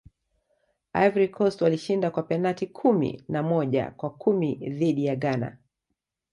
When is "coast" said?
1.29-1.61